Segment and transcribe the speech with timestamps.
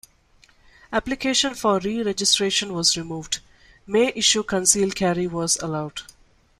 [0.91, 3.39] Application for re-registration was removed,
[3.85, 6.01] May issue concealed carry was allowed.